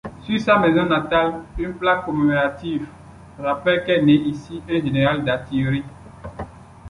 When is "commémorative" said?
2.05-2.87